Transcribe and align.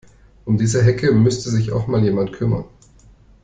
Um 0.45 0.57
diese 0.57 0.81
Hecke 0.81 1.11
müsste 1.11 1.51
sich 1.51 1.71
auch 1.73 1.85
mal 1.85 2.03
jemand 2.03 2.33
kümmern. 2.33 2.65